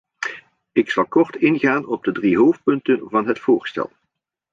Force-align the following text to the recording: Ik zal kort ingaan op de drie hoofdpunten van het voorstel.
Ik 0.71 0.89
zal 0.89 1.05
kort 1.05 1.35
ingaan 1.35 1.85
op 1.87 2.03
de 2.03 2.11
drie 2.11 2.37
hoofdpunten 2.37 3.01
van 3.09 3.27
het 3.27 3.39
voorstel. 3.39 3.91